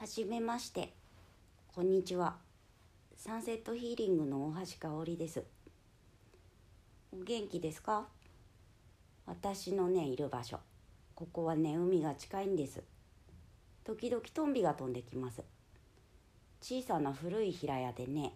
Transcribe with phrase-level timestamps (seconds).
[0.00, 0.92] はじめまして。
[1.74, 2.36] こんにちは。
[3.16, 5.42] サンセットヒーリングの大橋香織です。
[7.10, 8.06] お元気ですか？
[9.26, 10.60] 私のねいる場所。
[11.16, 12.84] ここはね海が近いんです。
[13.82, 15.42] 時々トンビが飛んできます。
[16.62, 18.34] 小さな古い平屋でね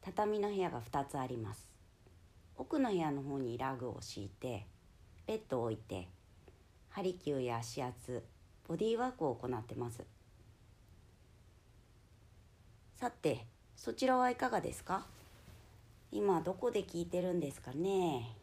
[0.00, 1.66] 畳の部屋が2つあります。
[2.56, 4.64] 奥の部屋の方にラグを敷いて
[5.26, 6.08] ベッドを置いて
[6.88, 8.24] ハリキューや指圧
[8.66, 10.02] ボディーワークを行ってます。
[13.04, 13.44] さて
[13.76, 15.04] そちらはいかがですか？
[16.10, 18.34] 今どこで聞いてるんですかね？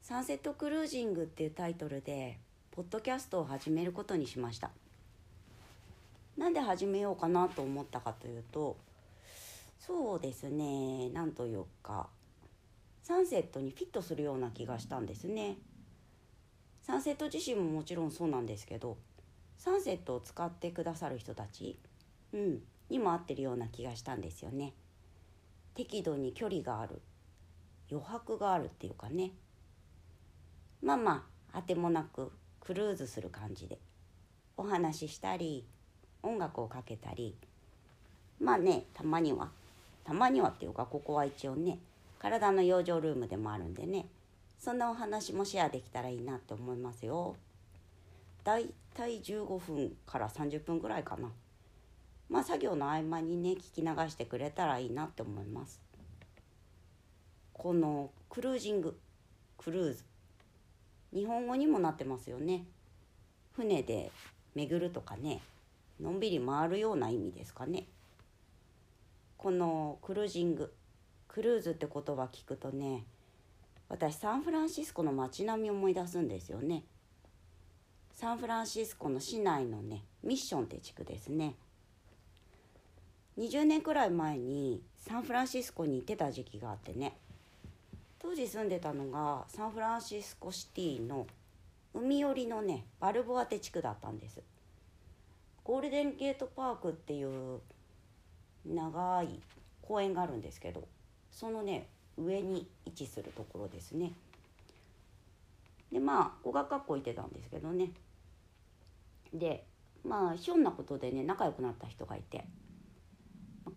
[0.00, 2.38] サンセットクルージングっていうタイトルで
[2.74, 4.70] ポッドキャストを始めることにしました。
[6.38, 8.78] なんで始めようかなと思ったかというと
[9.78, 12.06] そうですねなんというか
[13.02, 15.58] サンセットにフィットするような気がしたんですね。
[16.82, 18.96] サンセット自身ももちろんそうなんですけど
[19.58, 21.78] サンセットを使ってくださる人たち、
[22.36, 24.74] うん、にも合ってるような気がしたんですよね。
[25.74, 27.00] 適度に距離がある。
[27.90, 29.30] 余白があるっていうかね。
[30.82, 33.78] まあまああてもなくクルーズする感じで。
[34.58, 35.66] お話ししたり
[36.22, 37.34] 音楽をかけたり。
[38.38, 39.48] まあねたまには。
[40.04, 41.78] たまにはっていうかここは一応ね
[42.18, 44.04] 体の養生ルームでもあるんでね。
[44.58, 47.34] そんなお話もシェアできたらいいなって思いますよ。
[48.44, 51.30] だいたい15分から30分ぐらいかな。
[52.28, 55.80] まあ作業の合間にね聞き流してくれたらいいなって思います。
[57.52, 58.98] このクルージング
[59.56, 60.04] クルーズ
[61.14, 62.64] 日本語にもなってますよね。
[63.52, 64.10] 船で
[64.54, 65.40] 巡るとかね
[66.00, 67.86] のんびり回るような意味ですかね。
[69.36, 70.72] このクルージング
[71.28, 73.04] クルーズって言葉聞くとね
[73.88, 76.84] 私サンフランシスコの街並みを思い出すんですよね
[78.14, 81.54] サンフランシスコの市内のねミッションって地区ですね
[83.38, 87.16] 20年くらい前にサンフランシスコに行ってた時期があってね。
[88.18, 91.26] 当時住んでたのがサンフランシスコシティの
[91.92, 94.40] 海寄りのねバルボアテ地区だったんです。
[95.62, 97.60] ゴールデンゲートパークっていう
[98.64, 99.40] 長い
[99.82, 100.82] 公園があるんですけど
[101.30, 104.12] そのね上に位置するところですね。
[105.92, 107.90] でまあ語学学校行ってたんですけどね。
[109.34, 109.64] で
[110.04, 112.46] まあひょんなことでね仲良くなった人がいて。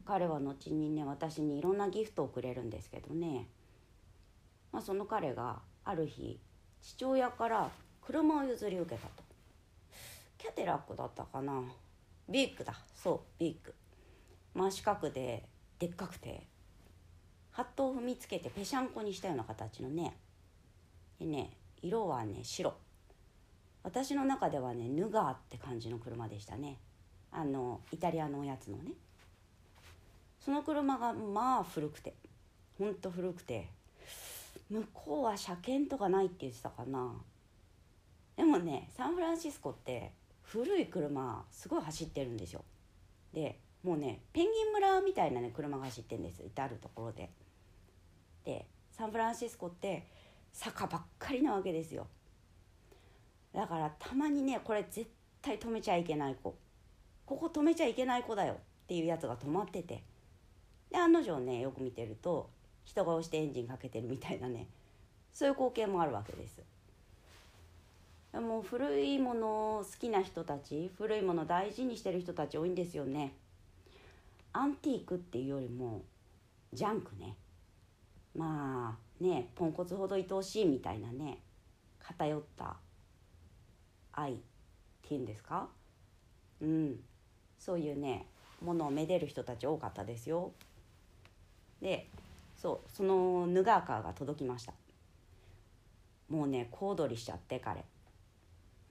[0.05, 3.47] 彼は後にね私にいろんなギフトをくれるんですけどね、
[4.71, 6.39] まあ、その彼がある日
[6.81, 7.69] 父親から
[8.01, 9.23] 車を譲り受けたと。
[10.37, 11.61] キャテラックだったかな。
[12.29, 12.73] ビッグだ。
[12.95, 13.73] そうビッグ。
[14.55, 15.43] 真四角で
[15.77, 16.47] でっかくて
[17.51, 20.15] ハットを踏みつけてぺしゃんこにしたような形のね。
[21.19, 21.51] でね
[21.81, 22.73] 色はね白。
[23.83, 26.77] 私の中ではねヌガーって感じの車でしたね。
[27.31, 28.93] あのイタリアのおやつのね。
[30.39, 32.13] その車がまあ古くて
[32.77, 33.67] ほんと古くて
[34.69, 37.11] 向こうは車検とかないって言ってたかな。
[38.37, 40.13] でもねサンフランシスコって
[40.43, 42.63] 古い車すごい走ってるんですよ。
[43.33, 47.29] でもうねペンギン村みたいなね車が走ってるんです至る所で。
[48.45, 50.07] でサンフランシスコって
[50.53, 52.07] 坂ばっかりなわけですよ。
[53.53, 55.09] だからたまにねこれ絶
[55.41, 56.55] 対止めちゃいけない子。
[57.25, 58.57] ここ止めちゃいけない子だよっ
[58.87, 60.03] ていうやつが止まってて。
[60.91, 62.49] で案の定ねよく見てると
[62.83, 64.67] 人が押してエンジンかけてるみたいなね
[65.31, 66.61] そういう光景もあるわけです。
[68.33, 73.33] もう古いもの好きな人たち古いもの大事にしてる人たち多いんですよね。
[74.53, 76.03] アンティークっていうよりも
[76.73, 77.35] ジャンクね。
[78.35, 81.39] まあねポンコツほど愛おしいみたいなね
[81.99, 82.77] 偏った
[84.13, 84.37] 愛っ
[85.07, 85.67] ていうんですか？
[86.61, 86.99] うん。
[87.57, 88.27] そういうね
[88.63, 90.51] ものをめでる人たち多かったですよ。
[91.81, 92.07] で
[92.57, 94.73] そうそのヌガーカーが届きました。
[96.29, 97.83] もうね小躍りしちゃって彼。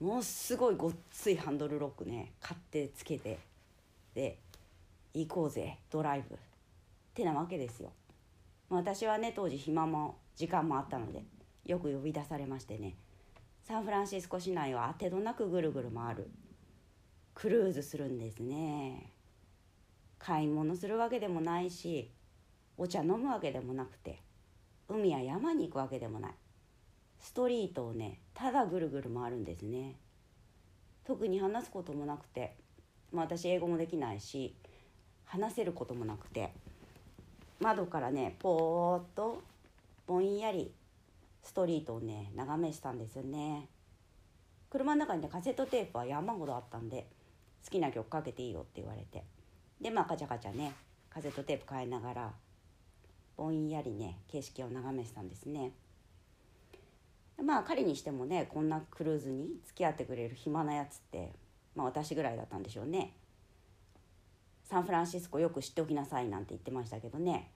[0.01, 3.39] ものすごいごっついハンドルロックね買ってつけて。
[4.15, 4.39] で
[5.15, 6.35] 行こうぜドライブ。
[6.35, 6.39] っ
[7.15, 7.91] てなわけですよ。
[8.71, 11.23] 私はね当時暇も時間もあったので
[11.67, 12.95] よく呼び出されましてね。
[13.65, 16.31] サンフランシスコ市内をあてどなくぐるぐる回る。
[17.35, 19.13] クルーズするんですね。
[20.19, 22.11] 買い物するわけでもないし
[22.79, 24.23] お茶飲むわけでもなくて
[24.89, 26.33] 海や山に行くわけでもない。
[27.21, 29.97] ストリートをねただぐるぐる回るんですね。
[31.05, 32.55] 特に話すこともなくて、
[33.13, 34.55] まあ、私英語もできないし
[35.25, 36.53] 話せることもなくて
[37.61, 39.43] 窓からねぽーっと
[40.07, 40.73] ぼんやり
[41.43, 43.69] ストリートをね眺めしたんですよね。
[44.71, 47.09] 車の中にねカセットテープは山ほどあったんで
[47.65, 49.25] 好きな曲かけていいよって言われて。
[49.81, 50.73] でまあカチャカチャね
[51.11, 52.33] カセットテープ変えながら
[53.39, 55.73] ぼんやりね景色を眺めてたんですね。
[57.43, 61.33] まあ彼にしてもねこんなクルーズに付き合ってくれる暇なやつって
[61.77, 63.15] まあ私ぐらいだったんでしょうね。
[64.65, 67.53] サンフランシスコよく知っておきなさいなんて言ってましたけどね。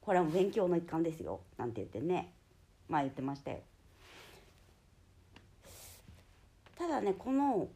[0.00, 2.32] これはも勉強の一環ですよなんて言ってね。
[2.88, 3.58] まあ言ってましたよ。
[6.78, 7.68] ただねこの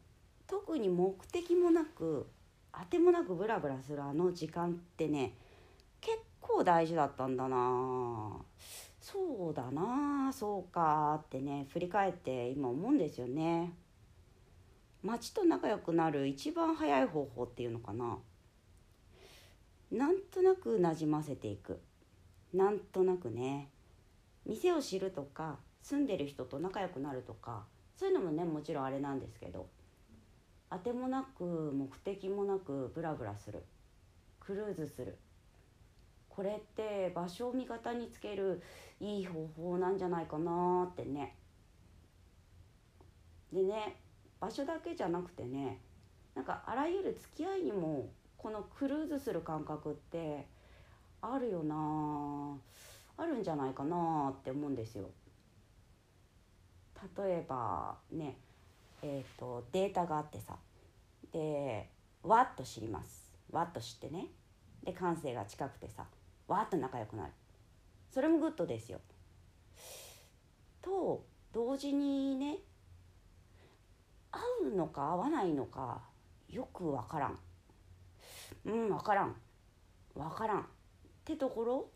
[0.47, 2.27] 特に目的もなく
[2.71, 5.35] あてもなくブラブラするあの時間ってね
[6.43, 8.37] 構大事だったんだな。
[9.01, 10.31] そうだな。
[10.31, 13.73] そうかってね振り返って今思うんですよね。
[15.01, 18.19] 街と仲良くなる一番早い方法っていうのかな。
[19.91, 21.79] なんとなくなじませていく。
[22.53, 23.69] なんとなくね。
[24.45, 27.63] 店を知るとか住んでる人と仲良くなるとか
[27.97, 29.67] そういうのもねもちろんあれなんですけど
[30.69, 33.63] あてもなく目的もなくブラブラする。
[34.39, 35.17] クルーズする。
[36.35, 38.61] これって場所を味方につける
[38.99, 41.35] いい方法なんじゃないかなってね。
[43.51, 43.97] でね
[44.39, 45.79] 場所だけじゃなくてね
[46.33, 50.47] なんかあらゆる付き合いにもこのクルーズする感覚って
[51.21, 52.57] あるよな
[53.15, 55.09] あるんじゃないかなって思うんですよ。
[57.15, 58.37] 例えばね
[59.03, 60.55] えーと、データがあってさ
[61.31, 61.89] で
[62.23, 63.31] わっと知ります。
[63.51, 64.27] わっと知ってね。
[64.83, 66.05] で感性が近くてさ。
[66.47, 67.31] わっと仲良くなる。
[68.11, 68.99] それもグッドですよ。
[70.81, 72.57] と同時にね
[74.31, 74.39] 合
[74.71, 76.01] うのか合わないのか
[76.49, 77.39] よく分からん。
[78.65, 79.35] うん分からん。
[80.15, 80.59] 分からん。
[80.61, 80.63] っ
[81.25, 81.89] てところ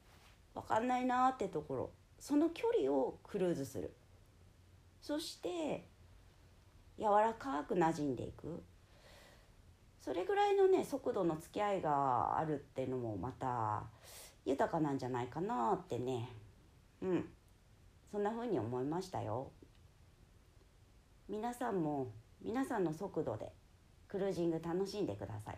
[0.55, 1.91] 分かんないなってところ。
[2.19, 3.93] その距離をクルーズする。
[5.01, 5.87] そして
[6.97, 8.63] 柔らかく馴染んでいく。
[10.01, 13.83] それぐらいのね速度の付き合いがあるっていうのもまた
[14.47, 16.29] 豊かなんじゃないかなってね。
[17.01, 17.25] うん。
[18.09, 19.51] そんな風に思いましたよ。
[21.27, 23.51] 皆さんも皆さんの速度で
[24.07, 25.57] クルージング楽しんでください。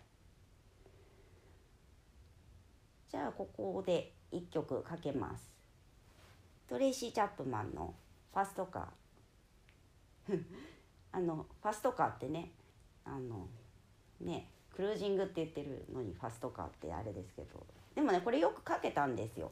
[3.11, 5.53] じゃあここで1曲かけます。
[6.67, 7.93] トレイシー・チャップマンの
[8.33, 10.33] 「ファストカー」
[11.13, 12.53] あのファストカーってね
[13.05, 13.47] あの
[14.19, 17.49] ねクルージングって言ってるのにファストカーってあれですけど。
[17.93, 19.51] でもねこれよくかけたんですよ。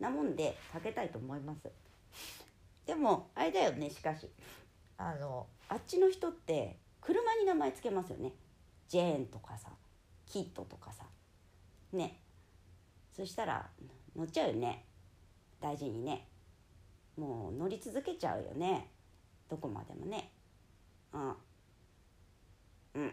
[0.00, 1.68] なもんでかけたいと思います。
[2.86, 4.30] でもあれだよねしかし。
[4.96, 8.32] あのあっちの人って車に名前つけますよね。
[8.88, 9.68] ジェーンとかさ
[10.24, 11.04] キットとかさ。
[11.92, 12.16] ね。
[13.14, 13.68] そしたら
[14.16, 14.86] 乗っちゃうよね。
[15.60, 16.26] 大事にね。
[17.18, 18.88] もう乗り続けちゃうよね。
[19.50, 20.30] どこまでもね。
[21.12, 21.36] うん。
[22.94, 23.12] うん。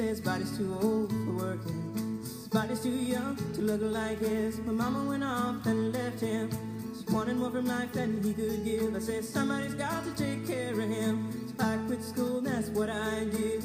[0.00, 2.20] Says body's too old for working.
[2.22, 4.58] His body's too young to look like his.
[4.60, 6.48] My mama went off and left him.
[6.96, 8.96] She wanted more from life than he could give.
[8.96, 11.30] I said, somebody's got to take care of him.
[11.48, 13.62] So I quit school, that's what I did.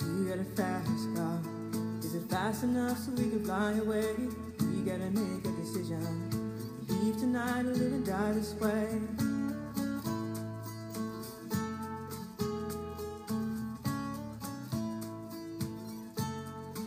[0.00, 1.38] You got a fast car.
[2.00, 4.14] Is it fast enough so we can fly away?
[4.58, 6.33] We gotta make a decision
[7.02, 8.88] leave tonight and live and die this way.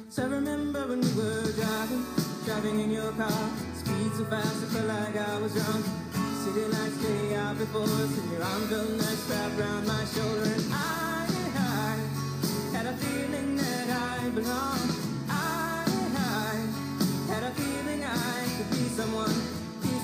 [0.10, 2.06] So I remember when we were driving,
[2.46, 5.86] driving in your car, speed so fast it felt like I was drunk.
[6.44, 10.44] City lights day out before us, and your arm felt nice wrapped around my shoulder,
[10.44, 11.28] and I,
[12.74, 14.92] had a feeling that I belonged.
[15.30, 15.86] I
[17.28, 19.57] had a feeling I could be someone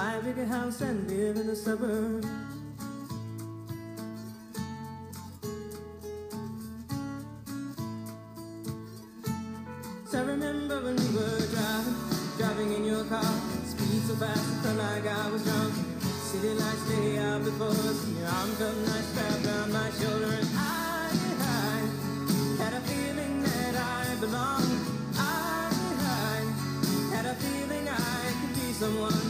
[0.00, 2.26] Buy a bigger house and live in the suburbs.
[10.08, 11.96] So I remember when we were driving,
[12.38, 13.34] driving in your car.
[13.66, 15.74] Speed so fast, I felt like I was drunk.
[16.30, 20.32] City lights lay out before us, and your arm felt nice wrapped around my shoulder.
[20.40, 21.12] And I,
[21.44, 21.76] I
[22.62, 24.80] had a feeling that I belonged.
[25.18, 25.68] I,
[26.00, 29.29] I had a feeling I could be someone,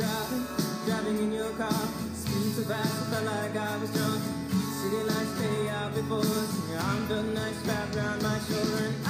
[0.00, 0.46] Driving,
[0.86, 1.84] driving in your car.
[2.14, 4.22] Speed so fast, I felt like I was drunk.
[4.80, 9.09] City lights lay out before us, and your arm felt nice wrapped around my shoulder.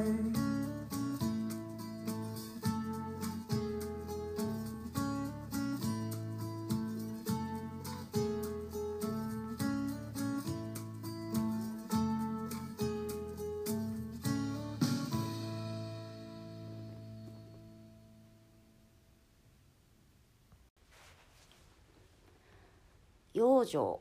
[23.41, 23.99] 養生。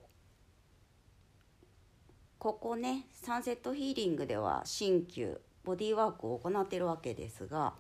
[2.39, 7.73] ここねサンセットヒーリングでは鍼灸ボディーワークを行ってるわけですが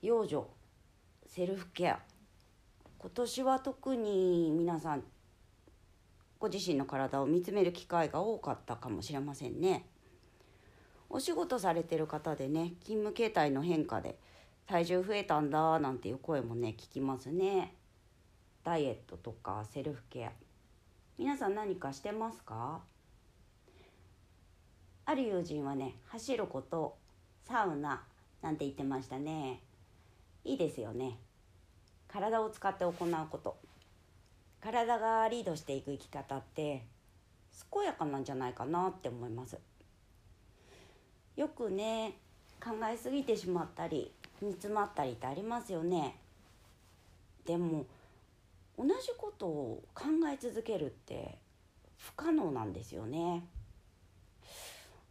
[0.00, 0.46] 養生
[1.26, 1.98] セルフケア。
[2.98, 5.02] 今年は特に皆さん
[6.38, 9.84] ご自身の体を見つめる機会が多かったかもしれませんね。
[11.10, 14.18] お仕事されてる方でね勤務形態の変化で
[14.66, 17.74] 体重増えたんだなんていう声もね聞きますね。
[18.64, 20.32] ダイエットとかセルフケア。
[21.18, 22.80] 皆さん何かしてますか？
[25.04, 26.96] ある友人はね走ること
[27.46, 28.02] サウナ
[28.42, 29.60] なんて言ってましたね。
[30.44, 31.18] いいですよね。
[32.08, 32.94] 体を使って行う
[33.30, 33.58] こと。
[34.60, 36.86] 体がリードしていく生き方って
[37.72, 39.58] 健やかなんじゃないかなって思います。
[41.36, 42.14] よくね
[42.62, 46.16] 考えすぎてしまったり煮詰まったりってありますよね。
[47.44, 47.84] でも
[48.80, 51.36] 同じことを考え続けるって
[51.98, 53.46] 不可能なんですよね。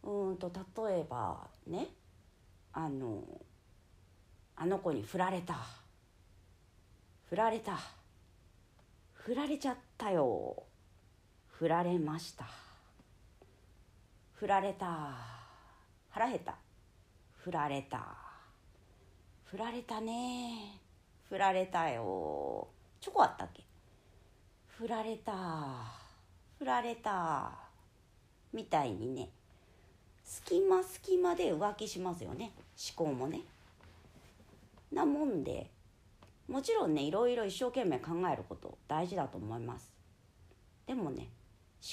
[0.02, 0.50] うんと
[0.82, 1.86] 例えばね
[2.72, 3.22] あの
[4.56, 5.54] あの子に振られた。
[7.28, 7.78] 振られた。
[9.12, 10.64] 振られちゃったよ。
[11.46, 12.46] 振られました。
[14.34, 15.16] 振られた。
[16.08, 16.56] 腹減った。
[17.36, 18.16] 振られた。
[19.44, 20.80] 振られたね。
[21.28, 22.79] 振られたよ。
[23.00, 23.64] チョコあったっけ？
[24.66, 25.32] 振られた。
[26.58, 27.52] 振られた。
[28.52, 29.30] みたいにね。
[30.24, 32.52] 隙間隙間で浮気しますよね。
[32.96, 33.40] 思考もね。
[34.92, 35.70] なもんで
[36.48, 39.90] もちろんねいろいろ一生懸命考えること大事だと思います。
[40.86, 41.28] でもね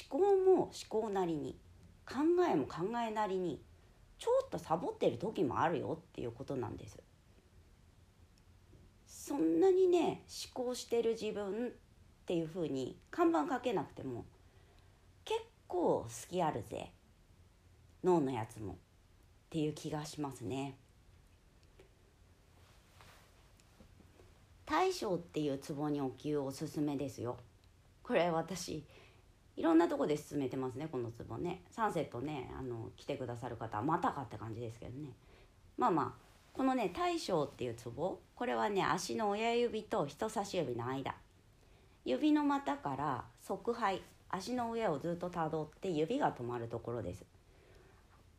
[0.10, 1.56] 思考も思考なりに
[2.06, 2.16] 考
[2.50, 3.62] えも考えなりに
[4.18, 6.98] ちょっとサボってる時もあるよっていうことなんです。
[9.28, 10.24] そんなにね
[10.56, 11.72] 思考してる自分っ
[12.26, 14.24] ていう風に看板かけなくても
[15.26, 16.94] 結構好きあるぜ。
[18.06, 18.74] 脳のやつも。
[18.74, 18.76] っ
[19.50, 20.78] ていう気がしますね。
[24.66, 27.38] 大将っていうツボにお灸おすすめですよ。
[28.04, 28.86] これ私
[29.58, 31.64] いろんなとこで進めてますねこのツボね。
[31.70, 35.10] サンセットねあの来てくださる方はまたかって感じですけどね。
[35.78, 36.27] まあまあ
[36.58, 41.14] このね大将っていうツボこれはね足の親指と人差し指の間。
[42.04, 47.24] 指の股から側背足の上をずっとたどって指が止まるところです。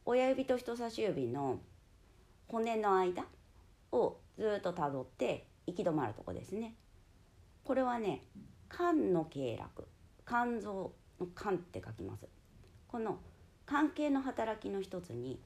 [0.04, 1.60] 親指と人差し指の
[2.48, 3.24] 骨の間
[3.92, 6.74] をずっとたどって行き止まるとこですね。
[7.62, 8.22] これはね
[8.68, 9.84] 肝の経絡。
[10.26, 12.26] 肝臓の肝って書きます。
[12.88, 13.20] この
[13.64, 15.38] 関係の働きの一つに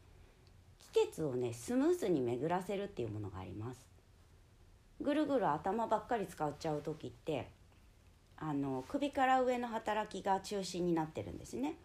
[0.93, 3.87] 血をねスムーズに巡らせるっていうものがあります。
[5.01, 7.49] ぐるぐる頭ばっかり使っちゃう時って
[8.37, 11.77] あの首から上の働きが中心になってるんですね。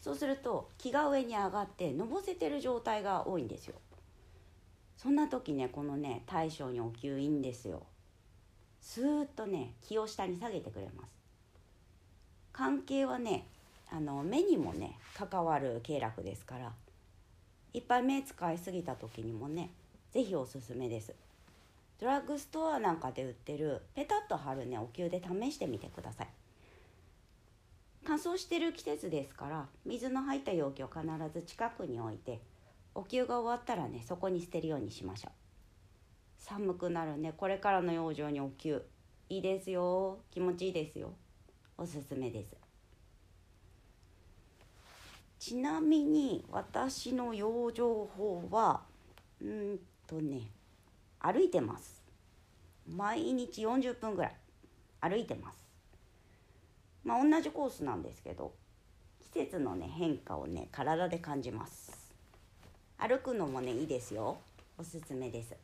[0.00, 3.74] そうすると気が上に上がってのぼせてる状態が多いんですよ。
[4.96, 7.82] そんな時ねこのね大将にお灸いいんですよ。
[8.80, 11.10] スーッとね気を下に下げてくれます。
[12.52, 13.46] 関係はね
[13.90, 16.72] あの目にもね関わる経絡ですから。
[17.72, 19.70] いっぱい目使いすぎた時にもね
[20.12, 21.14] 是非おすすめです。
[22.00, 26.28] ドラッグストアなんかで売ってるペタッと貼るねお灸で試してみてください。
[28.04, 32.40] 乾燥してる季節ですから水の入った容器を必ず近くに置いて
[32.94, 35.32] お灸が終わったらねそこに捨てるようにしましょう。
[36.38, 38.82] 寒くなるねこれからの養生にお灸
[39.28, 41.12] いいですよ気持ちいいですよ。
[41.76, 42.59] おすすめです。
[45.40, 48.82] ちなみに私の養生法は
[49.40, 50.50] うんとね
[51.18, 52.02] 歩いてます。
[52.86, 54.36] 毎日40分ぐらい
[55.00, 55.64] 歩いてます。
[57.04, 58.52] まあ同じコースなんですけど
[59.18, 61.90] 季節のね変化をね体で感じます。
[62.98, 64.36] 歩くのもねいいですよ。
[64.76, 65.56] おすすめです。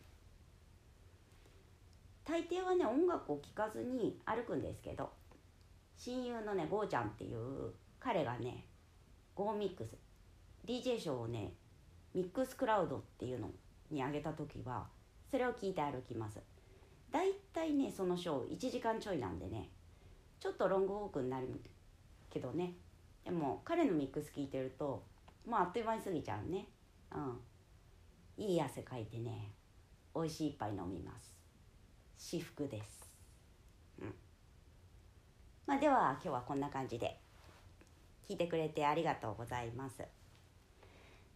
[2.25, 5.11] 大抵はね音楽を聴かずに歩くんですけど
[5.99, 8.65] 親友のねゴーちゃんっていう彼がね
[9.37, 9.95] ゴーミックス。
[10.67, 11.53] DJ ショーをね
[12.15, 13.51] ミックスクラウドっていうの
[13.91, 14.87] にあげた時は
[15.31, 16.41] それを聞いて歩きます。
[17.13, 19.69] だいたいねそのショー1時間ちょいなんでね
[20.41, 21.49] ちょっとロングウォークになる
[22.31, 22.73] けどね。
[23.25, 25.05] でも彼のミックス聞いてると
[25.47, 26.69] まああっという間に過ぎちゃうね。
[27.15, 28.43] うん。
[28.43, 29.53] いい汗かいてね
[30.15, 31.37] 美味しい一杯飲みます。
[32.17, 33.13] 至福です。
[34.01, 34.15] うん。
[35.67, 37.26] まあでは今日はこんな感じで。
[38.29, 40.03] 聞いてくれてありがとうございます。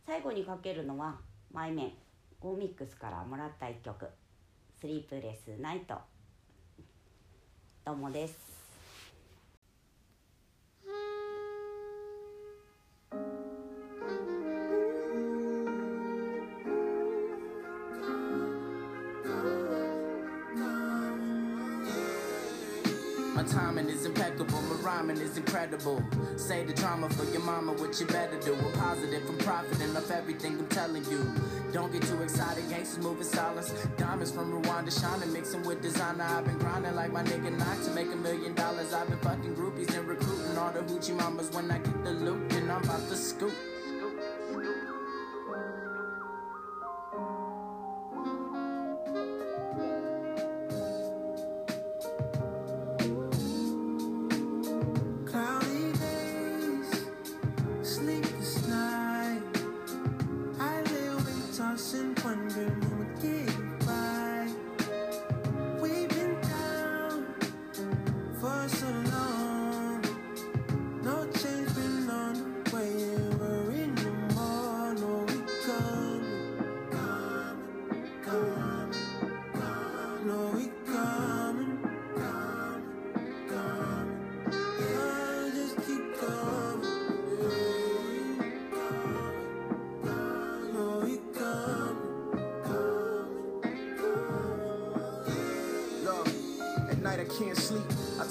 [0.05, 1.21] 最後にかけるのは
[1.53, 1.93] 「前面
[2.41, 4.09] ゴーミックス」からもらった一曲
[4.81, 5.97] 「スリープレスナイト」
[7.85, 8.60] どうもです。
[25.01, 26.03] Rhyming is incredible.
[26.37, 28.55] Say the drama for your mama, what you better do.
[28.55, 31.33] I'm positive, I'm profiting off everything I'm telling you.
[31.73, 33.73] Don't get too excited, gangsters moving silence.
[33.97, 36.25] Diamonds from Rwanda shining, mixing with designer.
[36.25, 38.93] I've been grinding like my nigga Knock to make a million dollars.
[38.93, 41.51] I've been fucking groupies and recruiting all the hoochie mamas.
[41.51, 43.55] When I get the loot, then I'm about to scoop.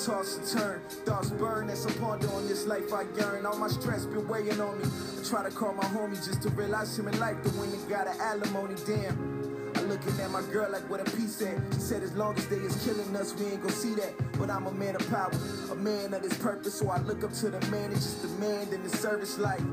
[0.06, 3.46] Toss and turn, thoughts burn as I ponder on this life I yearn.
[3.46, 4.86] All my stress been weighing on me.
[4.86, 7.42] I try to call my homie just to realize him in life.
[7.44, 9.72] The women got an alimony, damn.
[9.76, 11.58] I looking at my girl like what a piece at.
[11.74, 14.14] She said as long as they is killing us, we ain't gon' see that.
[14.38, 15.32] But I'm a man of power,
[15.72, 16.76] a man of this purpose.
[16.76, 19.64] So I look up to the man and just demand in the service life.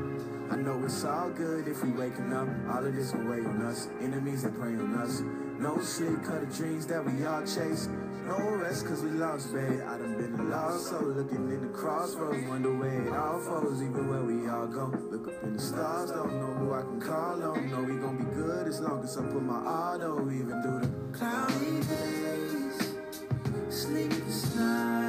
[0.50, 2.48] I know it's all good if we waking up.
[2.70, 3.88] All of this will weigh on us.
[4.00, 5.22] Enemies that prey on us.
[5.58, 7.88] No sleep, cut the dreams that we all chase.
[8.26, 9.80] No rest, cause we lost, babe.
[9.86, 12.46] I done been lost, so looking in the crossroads.
[12.46, 14.92] Wonder where it all falls, even where we all go.
[15.10, 17.70] Look up in the stars, don't know who I can call on.
[17.70, 21.16] Know we gon' be good as long as I put my auto, even through the
[21.16, 22.94] cloudy days.
[23.70, 25.05] Sleepless nights.